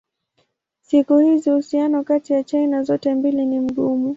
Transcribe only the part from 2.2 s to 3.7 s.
ya China zote mbili ni